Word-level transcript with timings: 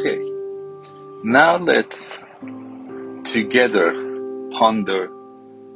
Okay, 0.00 0.32
now 1.22 1.58
let's 1.58 2.20
together 3.24 3.92
ponder, 4.50 5.10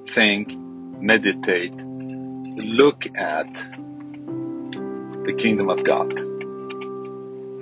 think, 0.07 0.57
meditate, 0.98 1.75
look 1.77 3.07
at 3.18 3.52
the 5.25 5.34
kingdom 5.37 5.68
of 5.68 5.84
God. 5.84 6.18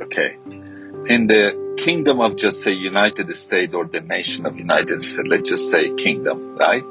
Okay, 0.02 0.38
in 1.08 1.26
the 1.26 1.74
kingdom 1.78 2.20
of 2.20 2.36
just 2.36 2.62
say 2.62 2.70
United 2.70 3.34
States 3.34 3.74
or 3.74 3.86
the 3.86 4.00
nation 4.00 4.46
of 4.46 4.56
United 4.56 5.02
States, 5.02 5.28
let's 5.28 5.50
just 5.50 5.68
say 5.68 5.92
kingdom, 5.96 6.56
right? 6.56 6.84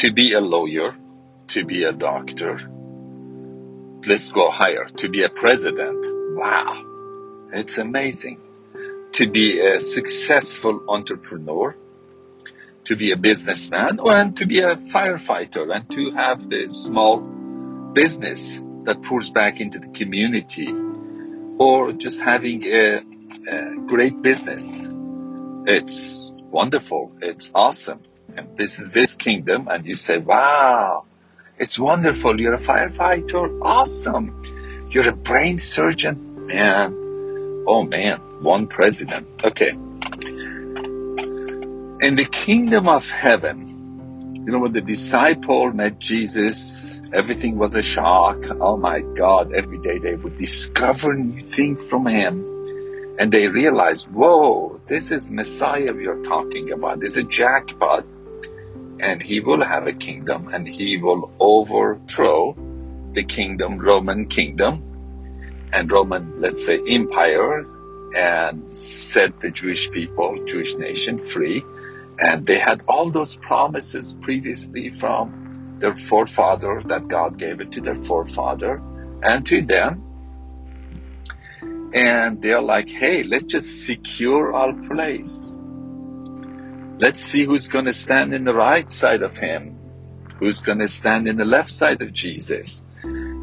To 0.00 0.12
be 0.12 0.32
a 0.32 0.40
lawyer, 0.40 0.96
to 1.50 1.64
be 1.64 1.84
a 1.84 1.92
doctor, 1.92 2.60
let's 4.04 4.32
go 4.32 4.50
higher, 4.50 4.86
to 4.96 5.08
be 5.08 5.22
a 5.22 5.28
president. 5.28 6.13
Wow, 6.34 6.84
it's 7.52 7.78
amazing. 7.78 8.40
To 9.12 9.30
be 9.30 9.60
a 9.60 9.78
successful 9.78 10.84
entrepreneur, 10.88 11.76
to 12.84 12.96
be 12.96 13.12
a 13.12 13.16
businessman, 13.16 14.00
and 14.04 14.36
to 14.36 14.44
be 14.44 14.58
a 14.60 14.76
firefighter, 14.76 15.72
and 15.74 15.88
to 15.92 16.10
have 16.12 16.50
the 16.50 16.68
small 16.68 17.20
business 17.20 18.60
that 18.84 19.02
pours 19.02 19.30
back 19.30 19.60
into 19.60 19.78
the 19.78 19.88
community, 19.88 20.74
or 21.58 21.92
just 21.92 22.20
having 22.20 22.66
a, 22.66 23.02
a 23.48 23.76
great 23.86 24.20
business. 24.20 24.90
It's 25.66 26.32
wonderful. 26.50 27.12
It's 27.22 27.52
awesome. 27.54 28.00
And 28.36 28.56
this 28.56 28.80
is 28.80 28.90
this 28.90 29.14
kingdom, 29.14 29.68
and 29.70 29.86
you 29.86 29.94
say, 29.94 30.18
wow, 30.18 31.04
it's 31.58 31.78
wonderful. 31.78 32.40
You're 32.40 32.54
a 32.54 32.58
firefighter. 32.58 33.60
Awesome. 33.62 34.42
You're 34.94 35.08
a 35.08 35.12
brain 35.12 35.58
surgeon. 35.58 36.46
Man. 36.46 36.94
Oh 37.66 37.82
man. 37.82 38.20
One 38.44 38.68
president. 38.68 39.26
Okay. 39.42 39.70
In 42.00 42.14
the 42.14 42.28
kingdom 42.30 42.86
of 42.86 43.10
heaven, 43.10 43.66
you 44.46 44.52
know, 44.52 44.60
when 44.60 44.72
the 44.72 44.80
disciple 44.80 45.72
met 45.72 45.98
Jesus, 45.98 47.02
everything 47.12 47.58
was 47.58 47.74
a 47.74 47.82
shock. 47.82 48.38
Oh 48.60 48.76
my 48.76 49.00
God. 49.00 49.52
Every 49.52 49.78
day 49.78 49.98
they 49.98 50.14
would 50.14 50.36
discover 50.36 51.12
new 51.12 51.42
things 51.42 51.82
from 51.82 52.06
him. 52.06 52.44
And 53.18 53.32
they 53.32 53.48
realized, 53.48 54.06
whoa, 54.12 54.80
this 54.86 55.10
is 55.10 55.28
Messiah 55.28 55.92
we 55.92 56.06
are 56.06 56.22
talking 56.22 56.70
about. 56.70 57.00
This 57.00 57.16
is 57.16 57.24
a 57.24 57.24
jackpot 57.24 58.06
and 59.00 59.20
he 59.20 59.40
will 59.40 59.64
have 59.64 59.88
a 59.88 59.92
kingdom 59.92 60.54
and 60.54 60.68
he 60.68 60.98
will 60.98 61.32
overthrow 61.40 62.56
the 63.14 63.24
kingdom, 63.24 63.78
Roman 63.78 64.26
kingdom, 64.26 64.82
and 65.72 65.90
Roman, 65.90 66.40
let's 66.40 66.64
say, 66.64 66.80
empire, 66.88 67.66
and 68.14 68.72
set 68.72 69.40
the 69.40 69.50
Jewish 69.50 69.90
people, 69.90 70.44
Jewish 70.46 70.74
nation 70.76 71.18
free. 71.18 71.64
And 72.18 72.46
they 72.46 72.58
had 72.58 72.82
all 72.86 73.10
those 73.10 73.36
promises 73.36 74.14
previously 74.20 74.90
from 74.90 75.76
their 75.80 75.96
forefather 75.96 76.82
that 76.86 77.08
God 77.08 77.38
gave 77.38 77.60
it 77.60 77.72
to 77.72 77.80
their 77.80 77.96
forefather 77.96 78.82
and 79.22 79.44
to 79.46 79.62
them. 79.62 80.02
And 81.92 82.42
they're 82.42 82.62
like, 82.62 82.88
hey, 82.88 83.24
let's 83.24 83.44
just 83.44 83.86
secure 83.86 84.54
our 84.54 84.72
place 84.88 85.58
Let's 86.98 87.20
see 87.20 87.44
who's 87.44 87.66
going 87.66 87.86
to 87.86 87.92
stand 87.92 88.32
in 88.32 88.44
the 88.44 88.54
right 88.54 88.90
side 88.90 89.22
of 89.22 89.36
him, 89.36 89.76
who's 90.38 90.62
going 90.62 90.78
to 90.78 90.86
stand 90.86 91.26
in 91.26 91.36
the 91.36 91.44
left 91.44 91.70
side 91.70 92.00
of 92.02 92.12
Jesus, 92.12 92.84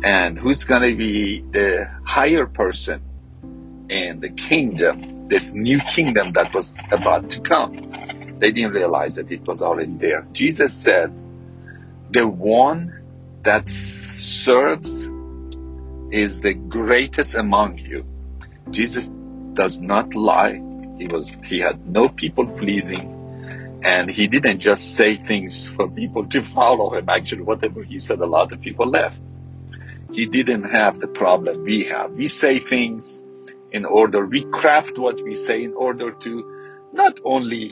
and 0.04 0.38
who's 0.38 0.64
going 0.64 0.82
to 0.90 0.96
be 0.96 1.42
the 1.52 1.88
higher 2.06 2.46
person 2.46 3.02
in 3.90 4.20
the 4.20 4.30
kingdom, 4.30 5.28
this 5.28 5.52
new 5.52 5.80
kingdom 5.82 6.32
that 6.34 6.54
was 6.54 6.76
about 6.92 7.30
to 7.30 7.40
come. 7.42 8.38
They 8.40 8.52
didn't 8.52 8.72
realize 8.72 9.16
that 9.16 9.32
it 9.32 9.46
was 9.46 9.62
already 9.62 9.94
there. 9.98 10.26
Jesus 10.32 10.74
said, 10.74 11.14
The 12.10 12.28
one 12.28 12.92
that 13.44 13.70
serves 13.70 15.10
is 16.12 16.42
the 16.42 16.54
greatest 16.54 17.36
among 17.36 17.78
you. 17.78 18.06
Jesus 18.72 19.10
does 19.54 19.80
not 19.80 20.16
lie. 20.16 20.62
He 20.98 21.08
was 21.08 21.36
he 21.46 21.60
had 21.60 21.88
no 21.88 22.10
people 22.10 22.46
pleasing 22.48 23.18
and 23.84 24.10
he 24.10 24.28
didn't 24.28 24.60
just 24.60 24.96
say 24.96 25.16
things 25.16 25.68
for 25.68 25.90
people 25.90 26.26
to 26.28 26.42
follow 26.42 26.94
him. 26.94 27.10
Actually, 27.10 27.42
whatever 27.42 27.84
he 27.84 27.98
said, 27.98 28.20
a 28.20 28.26
lot 28.26 28.52
of 28.52 28.62
people 28.62 28.88
left. 28.88 29.22
He 30.14 30.26
didn't 30.26 30.64
have 30.64 31.00
the 31.00 31.08
problem 31.08 31.64
we 31.64 31.86
have. 31.86 32.12
We 32.12 32.28
say 32.28 32.60
things 32.60 33.24
in 33.72 33.86
order, 33.86 34.26
we 34.26 34.44
craft 34.44 34.98
what 34.98 35.24
we 35.24 35.34
say 35.34 35.64
in 35.64 35.74
order 35.74 36.12
to 36.12 36.90
not 36.92 37.20
only 37.24 37.72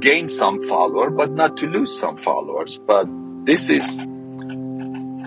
gain 0.00 0.28
some 0.28 0.60
follower, 0.68 1.10
but 1.10 1.32
not 1.32 1.56
to 1.58 1.66
lose 1.66 1.98
some 1.98 2.16
followers. 2.16 2.78
But 2.78 3.08
this 3.44 3.70
is 3.70 4.04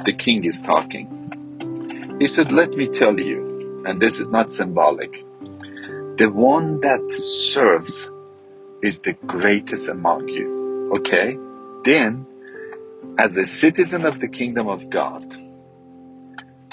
the 0.06 0.14
king 0.18 0.46
is 0.46 0.62
talking. 0.62 2.18
He 2.20 2.28
said, 2.28 2.52
Let 2.52 2.72
me 2.72 2.88
tell 2.88 3.20
you, 3.20 3.84
and 3.86 4.02
this 4.02 4.20
is 4.20 4.30
not 4.30 4.52
symbolic, 4.52 5.26
the 6.18 6.30
one 6.34 6.80
that 6.82 7.02
serves 7.12 8.12
is 8.82 9.00
the 9.00 9.14
greatest 9.14 9.90
among 9.90 10.30
you. 10.30 10.94
Okay? 10.98 11.38
Then, 11.84 12.26
as 13.18 13.38
a 13.38 13.44
citizen 13.44 14.06
of 14.06 14.20
the 14.20 14.28
kingdom 14.28 14.68
of 14.68 14.90
God, 14.90 15.26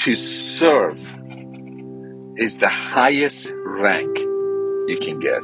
to 0.07 0.15
serve 0.15 1.01
is 2.37 2.59
the 2.59 2.69
highest 2.69 3.53
rank 3.65 4.17
you 4.87 4.97
can 5.01 5.19
get. 5.19 5.43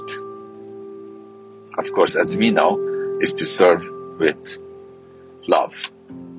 Of 1.79 1.93
course, 1.93 2.15
as 2.15 2.37
we 2.37 2.51
know, 2.53 2.79
is 3.21 3.35
to 3.35 3.45
serve 3.45 3.85
with 4.21 4.59
love. 5.49 5.75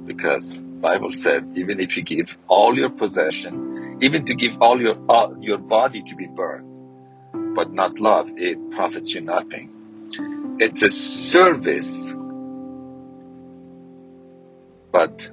Because 0.05 0.61
Bible 0.61 1.11
said, 1.11 1.51
even 1.55 1.81
if 1.81 1.97
you 1.97 2.03
give 2.03 2.37
all 2.47 2.77
your 2.77 2.89
possession, 2.89 3.97
even 4.01 4.23
to 4.23 4.33
give 4.35 4.61
all 4.61 4.79
your 4.79 4.95
your 5.41 5.57
body 5.57 6.01
to 6.03 6.15
be 6.15 6.27
burned, 6.27 7.55
but 7.57 7.73
not 7.73 7.99
love, 7.99 8.31
it 8.37 8.57
profits 8.71 9.13
you 9.13 9.19
nothing. 9.19 9.69
It's 10.61 10.81
a 10.81 10.89
service, 10.89 12.13
but 14.93 15.29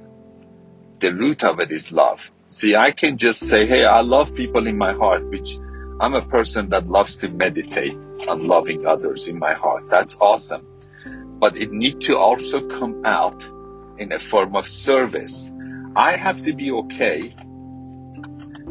the 0.99 1.15
root 1.15 1.45
of 1.45 1.61
it 1.61 1.71
is 1.71 1.93
love. 1.93 2.33
See, 2.53 2.75
I 2.75 2.91
can 2.91 3.17
just 3.17 3.43
say, 3.43 3.65
hey, 3.65 3.85
I 3.85 4.01
love 4.01 4.35
people 4.35 4.67
in 4.67 4.77
my 4.77 4.93
heart, 4.93 5.25
which 5.27 5.61
I'm 6.01 6.15
a 6.15 6.27
person 6.27 6.69
that 6.71 6.89
loves 6.89 7.17
to 7.19 7.29
meditate 7.29 7.97
on 8.27 8.49
loving 8.49 8.85
others 8.85 9.29
in 9.29 9.39
my 9.39 9.55
heart. 9.55 9.89
That's 9.89 10.17
awesome. 10.21 10.67
But 11.39 11.57
it 11.57 11.71
needs 11.71 12.05
to 12.07 12.19
also 12.19 12.67
come 12.67 13.07
out 13.07 13.49
in 13.99 14.11
a 14.11 14.19
form 14.19 14.57
of 14.57 14.67
service. 14.67 15.53
I 15.95 16.17
have 16.17 16.43
to 16.43 16.53
be 16.53 16.73
okay 16.73 17.33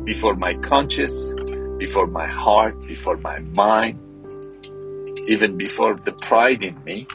before 0.03 0.35
my 0.35 0.55
conscience, 0.55 1.33
before 1.77 2.07
my 2.07 2.27
heart, 2.27 2.85
before 2.85 3.15
my 3.15 3.39
mind, 3.55 3.97
even 5.25 5.55
before 5.55 5.95
the 5.95 6.11
pride 6.11 6.63
in 6.63 6.83
me, 6.83 7.07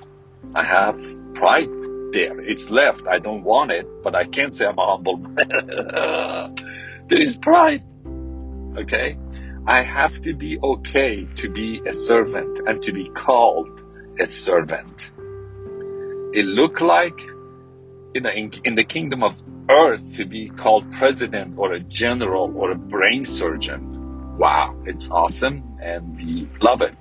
I 0.54 0.64
have 0.64 0.96
pride 1.34 1.68
there. 2.14 2.40
It's 2.40 2.70
left. 2.70 3.06
I 3.06 3.18
don't 3.18 3.42
want 3.42 3.72
it, 3.72 3.86
but 4.02 4.14
I 4.14 4.24
can't 4.24 4.54
say 4.54 4.64
I'm 4.64 4.78
a 4.78 4.86
humble 4.86 5.18
there 7.08 7.20
is 7.20 7.36
pride. 7.36 7.82
Okay? 8.78 9.18
I 9.66 9.82
have 9.82 10.22
to 10.22 10.32
be 10.32 10.58
okay 10.62 11.26
to 11.36 11.48
be 11.50 11.82
a 11.86 11.92
servant 11.92 12.60
and 12.66 12.82
to 12.82 12.92
be 12.92 13.08
called 13.10 13.82
a 14.18 14.26
servant. 14.26 15.10
It 16.32 16.46
looked 16.46 16.80
like 16.80 17.20
you 18.14 18.20
know 18.20 18.30
in, 18.30 18.52
in 18.64 18.74
the 18.76 18.84
kingdom 18.84 19.22
of 19.22 19.34
earth 19.68 20.16
to 20.16 20.24
be 20.24 20.50
called 20.50 20.90
president 20.92 21.58
or 21.58 21.72
a 21.72 21.80
general 21.80 22.52
or 22.56 22.70
a 22.70 22.76
brain 22.76 23.24
surgeon. 23.24 23.82
Wow, 24.38 24.76
it's 24.84 25.10
awesome 25.10 25.78
and 25.82 26.16
we 26.16 26.48
love 26.60 26.80
it. 26.82 26.94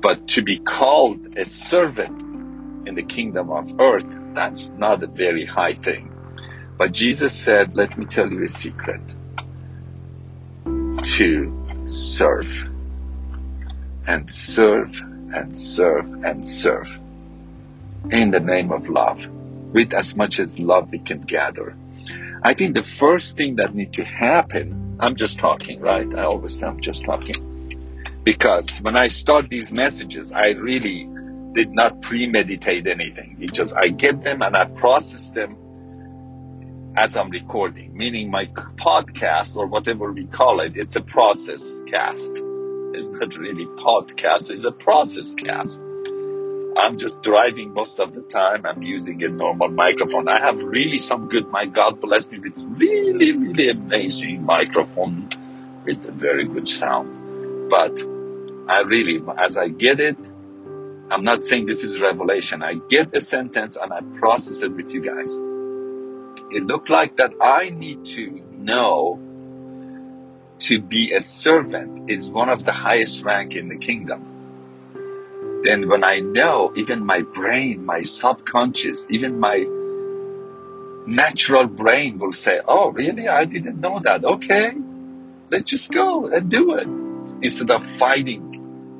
But 0.00 0.28
to 0.28 0.42
be 0.42 0.58
called 0.58 1.38
a 1.38 1.44
servant 1.44 2.27
in 2.88 2.96
the 2.96 3.04
kingdom 3.04 3.50
of 3.50 3.70
earth, 3.78 4.16
that's 4.34 4.70
not 4.70 5.02
a 5.04 5.06
very 5.06 5.44
high 5.44 5.74
thing. 5.74 6.10
But 6.78 6.92
Jesus 6.92 7.34
said, 7.34 7.76
Let 7.76 7.98
me 7.98 8.06
tell 8.06 8.30
you 8.30 8.42
a 8.42 8.48
secret 8.48 9.16
to 11.02 11.84
serve 11.86 12.70
and 14.06 14.32
serve 14.32 15.00
and 15.34 15.58
serve 15.58 16.06
and 16.24 16.46
serve 16.46 16.98
in 18.10 18.30
the 18.30 18.40
name 18.40 18.72
of 18.72 18.88
love 18.88 19.28
with 19.72 19.92
as 19.92 20.16
much 20.16 20.40
as 20.40 20.58
love 20.58 20.90
we 20.90 20.98
can 20.98 21.20
gather. 21.20 21.76
I 22.42 22.54
think 22.54 22.74
the 22.74 22.82
first 22.82 23.36
thing 23.36 23.56
that 23.56 23.74
need 23.74 23.92
to 23.94 24.04
happen, 24.04 24.96
I'm 25.00 25.16
just 25.16 25.38
talking, 25.38 25.80
right? 25.80 26.12
I 26.14 26.24
always 26.24 26.62
I'm 26.62 26.80
just 26.80 27.04
talking 27.04 27.34
because 28.24 28.78
when 28.78 28.96
I 28.96 29.08
start 29.08 29.50
these 29.50 29.72
messages, 29.72 30.32
I 30.32 30.48
really 30.50 31.08
did 31.52 31.72
not 31.72 32.00
premeditate 32.00 32.86
anything. 32.86 33.36
It 33.40 33.52
just 33.52 33.76
I 33.76 33.88
get 33.88 34.22
them 34.22 34.42
and 34.42 34.56
I 34.56 34.66
process 34.66 35.30
them 35.30 35.56
as 36.96 37.16
I'm 37.16 37.30
recording, 37.30 37.96
meaning 37.96 38.30
my 38.30 38.46
podcast 38.46 39.56
or 39.56 39.66
whatever 39.66 40.10
we 40.12 40.26
call 40.26 40.60
it, 40.60 40.72
it's 40.76 40.96
a 40.96 41.00
process 41.00 41.82
cast. 41.86 42.32
It's 42.92 43.08
not 43.08 43.36
really 43.36 43.66
podcast, 43.66 44.50
it's 44.50 44.64
a 44.64 44.72
process 44.72 45.34
cast. 45.34 45.82
I'm 46.76 46.98
just 46.98 47.22
driving 47.22 47.72
most 47.72 48.00
of 48.00 48.14
the 48.14 48.22
time. 48.22 48.66
I'm 48.66 48.82
using 48.82 49.22
a 49.22 49.28
normal 49.28 49.68
microphone. 49.68 50.28
I 50.28 50.40
have 50.40 50.62
really 50.62 50.98
some 50.98 51.28
good, 51.28 51.48
my 51.50 51.66
God 51.66 52.00
bless 52.00 52.30
me 52.30 52.38
with 52.38 52.64
really, 52.80 53.32
really 53.32 53.70
amazing 53.70 54.44
microphone 54.44 55.28
with 55.84 56.04
a 56.04 56.12
very 56.12 56.46
good 56.46 56.68
sound. 56.68 57.68
But 57.68 57.98
I 58.68 58.80
really, 58.80 59.22
as 59.38 59.56
I 59.56 59.68
get 59.68 60.00
it, 60.00 60.18
I'm 61.10 61.24
not 61.24 61.42
saying 61.42 61.66
this 61.66 61.84
is 61.84 62.00
revelation. 62.00 62.62
I 62.62 62.74
get 62.88 63.16
a 63.16 63.20
sentence 63.20 63.76
and 63.76 63.92
I 63.92 64.00
process 64.18 64.62
it 64.62 64.72
with 64.72 64.92
you 64.92 65.00
guys. 65.02 65.40
It 66.50 66.64
looked 66.66 66.90
like 66.90 67.16
that 67.16 67.32
I 67.40 67.70
need 67.70 68.04
to 68.16 68.42
know 68.52 69.18
to 70.60 70.80
be 70.80 71.12
a 71.14 71.20
servant 71.20 72.10
is 72.10 72.28
one 72.28 72.48
of 72.48 72.64
the 72.64 72.72
highest 72.72 73.22
rank 73.22 73.56
in 73.56 73.68
the 73.68 73.78
kingdom. 73.78 74.40
Then 75.62 75.88
when 75.88 76.04
I 76.04 76.16
know, 76.20 76.72
even 76.76 77.04
my 77.04 77.22
brain, 77.22 77.84
my 77.86 78.02
subconscious, 78.02 79.06
even 79.10 79.40
my 79.40 79.66
natural 81.06 81.66
brain 81.66 82.18
will 82.18 82.32
say, 82.32 82.60
Oh, 82.66 82.90
really? 82.90 83.28
I 83.28 83.44
didn't 83.44 83.80
know 83.80 83.98
that. 84.00 84.24
Okay, 84.24 84.72
let's 85.50 85.64
just 85.64 85.90
go 85.90 86.26
and 86.26 86.50
do 86.50 86.74
it. 86.74 86.88
Instead 87.42 87.70
of 87.70 87.86
fighting 87.86 88.57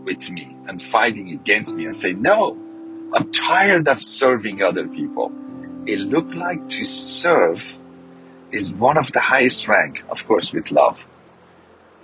with 0.08 0.30
me 0.30 0.56
and 0.66 0.82
fighting 0.82 1.30
against 1.30 1.76
me 1.76 1.84
and 1.84 1.94
say, 1.94 2.14
No, 2.14 2.56
I'm 3.12 3.30
tired 3.30 3.86
of 3.88 4.02
serving 4.02 4.62
other 4.62 4.88
people. 4.88 5.30
It 5.86 5.98
looked 5.98 6.34
like 6.34 6.66
to 6.70 6.84
serve 6.84 7.78
is 8.50 8.72
one 8.72 8.96
of 8.96 9.12
the 9.12 9.20
highest 9.20 9.68
rank, 9.68 10.02
of 10.08 10.26
course, 10.26 10.52
with 10.52 10.72
love 10.72 11.06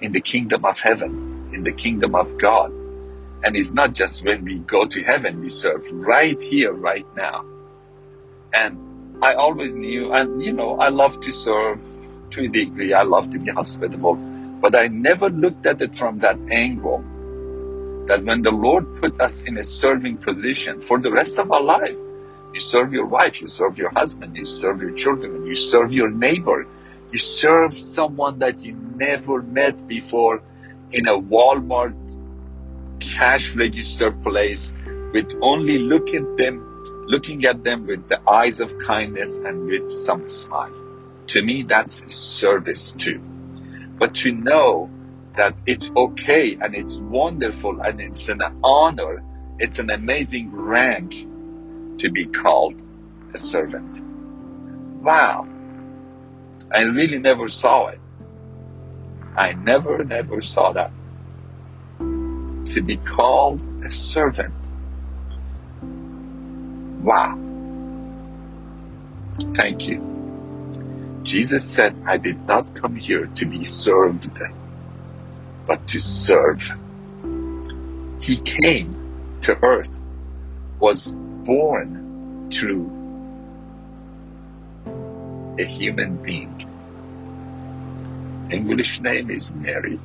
in 0.01 0.13
the 0.13 0.21
kingdom 0.21 0.65
of 0.67 0.79
heaven, 0.79 1.51
in 1.55 1.63
the 1.65 1.73
kingdom 1.73 2.15
of 2.15 2.37
God. 2.39 2.71
And 3.43 3.57
it's 3.57 3.73
not 3.73 3.95
just 3.95 4.25
when 4.25 4.45
we 4.45 4.59
go 4.59 4.85
to 4.85 5.03
heaven, 5.03 5.41
we 5.41 5.49
serve 5.49 5.87
right 5.91 6.41
here, 6.41 6.73
right 6.73 7.07
now. 7.17 7.45
And 8.53 9.25
I 9.25 9.35
always 9.35 9.75
knew, 9.75 10.13
and 10.13 10.43
you 10.43 10.53
know, 10.53 10.79
I 10.79 10.91
love 10.91 11.21
to 11.23 11.33
serve 11.33 11.83
to 12.33 12.45
a 12.45 12.49
degree. 12.49 12.93
I 12.93 13.03
love 13.03 13.31
to 13.31 13.39
be 13.39 13.51
hospitable, 13.51 14.17
but 14.61 14.77
I 14.77 14.89
never 14.89 15.31
looked 15.31 15.65
at 15.65 15.81
it 15.81 15.95
from 15.95 16.19
that 16.19 16.39
angle 16.51 17.03
that 18.07 18.25
when 18.25 18.43
the 18.43 18.51
Lord 18.51 19.01
put 19.01 19.21
us 19.21 19.43
in 19.43 19.59
a 19.59 19.63
serving 19.63 20.19
position 20.19 20.81
for 20.81 20.99
the 20.99 21.11
rest 21.11 21.39
of 21.39 21.51
our 21.51 21.63
life, 21.63 21.97
you 22.53 22.61
serve 22.61 22.93
your 22.93 23.07
wife, 23.07 23.41
you 23.41 23.49
serve 23.49 23.79
your 23.79 23.91
husband, 23.91 24.37
you 24.37 24.45
serve 24.45 24.81
your 24.81 24.93
children, 24.93 25.45
you 25.47 25.55
serve 25.55 25.93
your 25.93 26.11
neighbor, 26.11 26.67
you 27.11 27.19
serve 27.19 27.77
someone 27.79 28.39
that 28.39 28.65
you 28.65 28.75
never 28.97 29.43
met 29.43 29.89
before 29.89 30.43
in 30.93 31.09
a 31.09 31.19
Walmart 31.19 31.95
cash 33.01 33.55
register 33.55 34.11
place 34.13 34.73
with 35.13 35.35
only 35.41 35.79
looking 35.79 36.37
them 36.37 36.71
looking 37.07 37.45
at 37.45 37.63
them 37.65 37.87
with 37.87 38.09
the 38.09 38.21
eyes 38.29 38.61
of 38.61 38.79
kindness 38.79 39.39
and 39.39 39.67
with 39.67 39.91
some 39.91 40.27
smile. 40.29 40.73
To 41.29 41.43
me, 41.43 41.63
that's 41.63 42.13
service 42.13 42.93
too. 42.93 43.21
But 43.99 44.15
to 44.17 44.33
know 44.33 44.91
that 45.37 45.55
it's 45.67 45.93
okay 45.97 46.57
and 46.61 46.75
it's 46.75 46.99
wonderful 46.99 47.81
and 47.81 48.01
it's 48.01 48.29
an 48.29 48.41
honor, 48.63 49.23
it's 49.59 49.79
an 49.79 49.91
amazing 49.91 50.51
rank 50.53 51.27
to 51.99 52.11
be 52.11 52.27
called 52.27 52.81
a 53.33 53.39
servant. 53.39 54.03
Wow. 55.03 55.47
I 56.73 56.83
really 56.83 57.19
never 57.19 57.49
saw 57.49 57.89
it. 57.89 58.01
I 59.37 59.53
never, 59.53 60.05
never 60.05 60.41
saw 60.41 60.73
that. 60.73 60.93
To 61.99 62.83
be 62.83 62.97
called 62.97 63.61
a 63.85 63.91
servant. 63.91 64.55
Wow. 67.03 67.39
Thank 69.55 69.89
you. 69.89 70.01
Jesus 71.23 71.65
said, 71.69 71.97
I 72.07 72.19
did 72.19 72.47
not 72.47 72.75
come 72.75 72.95
here 72.95 73.27
to 73.27 73.47
be 73.47 73.63
served, 73.63 74.41
but 75.67 75.87
to 75.89 75.99
serve. 75.99 76.73
He 78.21 78.37
came 78.39 79.39
to 79.43 79.59
earth, 79.63 79.91
was 80.81 81.13
born 81.45 82.49
through 82.53 82.91
a 85.59 85.65
human 85.65 86.17
being. 86.23 86.55
English 88.51 89.01
name 89.01 89.31
is 89.31 89.53
Mary. 89.55 89.99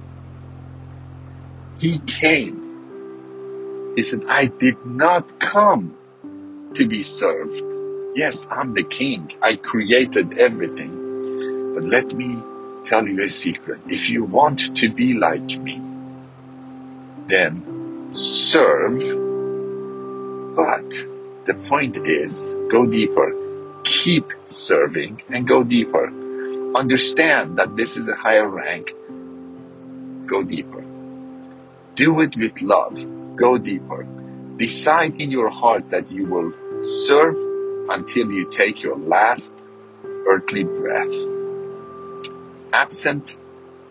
He 1.79 1.99
came. 1.99 2.75
He 3.95 4.01
said, 4.01 4.23
I 4.27 4.45
did 4.47 4.85
not 4.85 5.39
come 5.39 5.97
to 6.73 6.87
be 6.87 7.01
served. 7.01 7.63
Yes, 8.15 8.47
I'm 8.51 8.73
the 8.73 8.83
king. 8.83 9.31
I 9.41 9.55
created 9.55 10.37
everything. 10.37 11.73
But 11.73 11.83
let 11.83 12.13
me 12.13 12.37
tell 12.89 13.07
you 13.07 13.21
a 13.21 13.27
secret. 13.29 13.79
If 13.87 14.09
you 14.09 14.23
want 14.23 14.75
to 14.77 14.89
be 14.89 15.13
like 15.13 15.51
me, 15.59 15.79
then 17.27 18.09
serve. 18.11 18.99
But 20.55 20.89
the 21.45 21.53
point 21.69 21.97
is, 21.97 22.55
go 22.71 22.87
deeper. 22.87 23.29
Keep 23.83 24.33
serving 24.47 25.21
and 25.29 25.47
go 25.47 25.63
deeper. 25.63 26.07
Understand 26.75 27.59
that 27.59 27.75
this 27.75 27.95
is 27.95 28.09
a 28.09 28.15
higher 28.15 28.49
rank. 28.49 28.93
Go 30.25 30.43
deeper. 30.43 30.83
Do 31.93 32.21
it 32.21 32.35
with 32.35 32.61
love. 32.63 32.95
Go 33.35 33.59
deeper. 33.59 34.03
Decide 34.57 35.21
in 35.21 35.29
your 35.29 35.49
heart 35.49 35.91
that 35.91 36.11
you 36.11 36.25
will 36.25 36.51
serve 36.81 37.37
until 37.89 38.31
you 38.31 38.49
take 38.49 38.81
your 38.81 38.97
last 38.97 39.53
earthly 40.27 40.63
breath. 40.63 41.38
Absent 42.73 43.37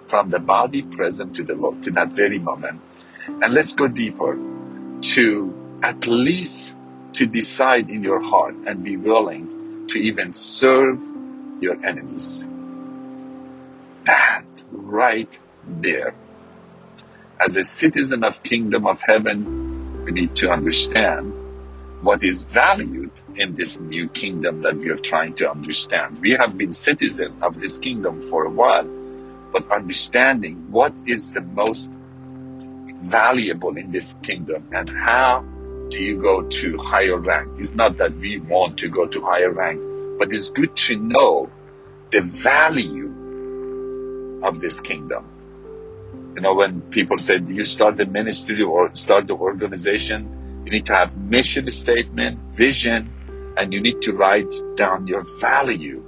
from 0.09 0.31
the 0.31 0.39
body, 0.39 0.83
present 0.83 1.37
to 1.37 1.45
the 1.45 1.55
Lord, 1.55 1.83
to 1.85 1.91
that 1.93 2.13
very 2.13 2.39
moment. 2.39 2.81
And 3.27 3.53
let's 3.53 3.75
go 3.75 3.89
deeper 3.89 4.39
to 5.01 5.79
at 5.83 6.07
least 6.07 6.77
to 7.15 7.27
decide 7.27 7.91
in 7.91 8.03
your 8.03 8.21
heart 8.21 8.55
and 8.67 8.83
be 8.83 8.97
willing 8.97 9.87
to 9.89 9.99
even 9.99 10.33
serve 10.33 10.99
your 11.61 11.85
enemies. 11.85 12.49
That 14.05 14.45
right 14.71 15.39
there. 15.67 16.15
As 17.41 17.57
a 17.57 17.63
citizen 17.63 18.25
of 18.25 18.43
kingdom 18.43 18.87
of 18.87 19.03
heaven, 19.03 20.05
we 20.05 20.13
need 20.13 20.37
to 20.37 20.51
understand 20.51 21.33
what 22.03 22.23
is 22.23 22.45
valued 22.45 23.11
in 23.37 23.57
this 23.57 23.81
new 23.81 24.09
kingdom 24.11 24.63
that 24.63 24.77
we 24.77 24.89
are 24.91 24.99
trying 24.99 25.35
to 25.35 25.51
understand. 25.51 26.21
We 26.21 26.33
have 26.33 26.57
been 26.57 26.73
citizens 26.73 27.35
of 27.43 27.59
this 27.61 27.79
kingdom 27.79 28.23
for 28.23 28.45
a 28.45 28.51
while, 28.51 28.89
but 29.53 29.71
understanding 29.73 30.71
what 30.71 30.93
is 31.07 31.33
the 31.33 31.41
most 31.41 31.91
valuable 33.03 33.77
in 33.77 33.91
this 33.91 34.17
kingdom 34.23 34.69
and 34.73 34.89
how 34.89 35.45
do 35.91 36.01
you 36.01 36.21
go 36.21 36.43
to 36.43 36.77
higher 36.79 37.17
rank? 37.17 37.49
It's 37.59 37.75
not 37.75 37.97
that 37.97 38.17
we 38.17 38.39
want 38.39 38.79
to 38.79 38.89
go 38.89 39.07
to 39.07 39.21
higher 39.25 39.51
rank, 39.51 39.81
but 40.19 40.33
it's 40.33 40.51
good 40.51 40.77
to 40.77 40.97
know 40.97 41.51
the 42.11 42.21
value 42.21 43.09
of 44.43 44.61
this 44.61 44.81
kingdom. 44.81 45.25
You 46.37 46.43
know, 46.43 46.55
when 46.55 46.83
people 46.83 47.19
say, 47.19 47.39
do 47.39 47.53
you 47.53 47.65
start 47.65 47.97
the 47.97 48.07
ministry 48.07 48.63
or 48.63 48.95
start 48.95 49.27
the 49.27 49.35
organization? 49.35 50.48
You 50.65 50.71
need 50.71 50.87
to 50.87 50.95
have 50.95 51.17
mission 51.17 51.71
statement, 51.71 52.39
vision, 52.55 53.11
and 53.57 53.73
you 53.73 53.81
need 53.81 54.03
to 54.03 54.13
write 54.13 54.53
down 54.77 55.07
your 55.07 55.23
value. 55.41 56.05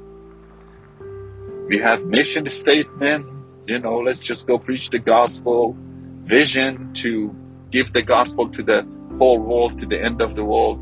We 1.68 1.78
have 1.78 2.04
mission 2.04 2.48
statement, 2.48 3.26
you 3.64 3.78
know, 3.78 3.98
let's 3.98 4.20
just 4.20 4.46
go 4.46 4.58
preach 4.58 4.90
the 4.90 4.98
gospel, 4.98 5.76
vision 6.24 6.92
to 6.94 7.34
give 7.70 7.92
the 7.92 8.02
gospel 8.02 8.48
to 8.50 8.62
the 8.62 8.86
whole 9.18 9.38
world, 9.38 9.78
to 9.78 9.86
the 9.86 10.02
end 10.02 10.20
of 10.20 10.34
the 10.34 10.44
world, 10.44 10.78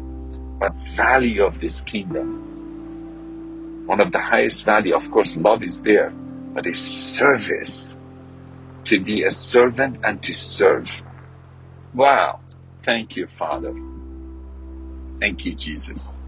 but 0.59 0.75
value 0.97 1.45
of 1.45 1.61
this 1.61 1.83
kingdom. 1.83 3.87
One 3.87 4.01
of 4.01 4.13
the 4.13 4.21
highest 4.21 4.65
value, 4.65 4.95
of 4.95 5.11
course, 5.11 5.37
love 5.37 5.63
is 5.63 5.83
there, 5.83 6.11
but 6.55 6.67
a 6.67 6.75
service 6.75 7.97
to 8.85 9.01
be 9.01 9.25
a 9.25 9.31
servant 9.31 9.99
and 10.05 10.23
to 10.23 10.33
serve. 10.33 11.03
Wow. 11.95 12.41
Thank 12.85 13.17
you, 13.17 13.27
Father. 13.27 13.75
Thank 15.21 15.45
you, 15.45 15.55
Jesus. 15.55 16.21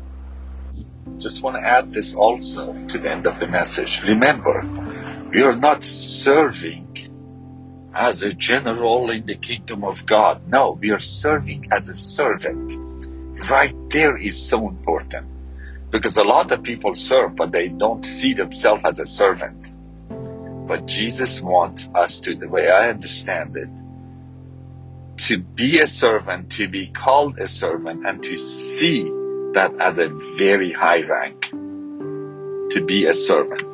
Just 1.19 1.43
want 1.43 1.57
to 1.57 1.63
add 1.63 1.93
this 1.93 2.17
also 2.17 2.73
to 2.89 2.99
the 2.99 3.11
end 3.11 3.27
of 3.27 3.39
the 3.41 3.47
message. 3.47 4.03
Remember, 4.03 4.65
we 5.33 5.43
are 5.43 5.57
not 5.57 5.85
serving 5.85 6.89
as 7.95 8.23
a 8.23 8.33
general 8.33 9.11
in 9.11 9.27
the 9.27 9.37
kingdom 9.37 9.85
of 9.85 10.07
God. 10.07 10.49
No, 10.49 10.79
we 10.81 10.91
are 10.91 10.99
serving 10.99 11.69
as 11.73 11.89
a 11.89 11.95
servant. 11.95 12.75
Right 13.51 13.75
there 13.91 14.17
is 14.17 14.41
so 14.41 14.69
important. 14.69 15.27
Because 15.91 16.17
a 16.17 16.23
lot 16.23 16.53
of 16.53 16.63
people 16.63 16.95
serve, 16.95 17.37
but 17.37 17.53
they 17.53 17.69
don't 17.69 18.05
see 18.05 18.35
themselves 18.35 18.85
as 18.85 19.01
a 19.01 19.07
servant. 19.07 19.73
But 20.69 20.87
Jesus 20.87 21.43
wants 21.43 21.91
us 21.95 22.21
to, 22.21 22.35
the 22.37 22.49
way 22.49 22.71
I 22.71 22.91
understand 22.91 23.57
it, 23.57 23.69
to 25.21 25.39
be 25.39 25.81
a 25.81 25.87
servant, 25.87 26.51
to 26.53 26.69
be 26.69 26.89
called 26.89 27.39
a 27.39 27.47
servant, 27.47 28.07
and 28.07 28.23
to 28.23 28.37
see 28.37 29.05
that 29.55 29.73
as 29.81 29.99
a 29.99 30.09
very 30.37 30.73
high 30.73 31.03
rank. 31.03 31.51
To 31.51 32.85
be 32.87 33.07
a 33.07 33.13
servant. 33.13 33.69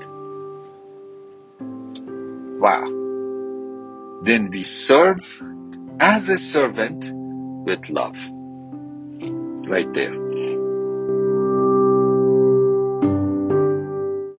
Wow. 2.60 2.84
Then 4.22 4.50
we 4.50 4.62
serve 4.62 5.42
as 6.00 6.28
a 6.28 6.38
servant 6.38 7.10
with 7.66 7.90
love. 7.90 8.18
Right 9.68 9.92
there. 9.94 10.25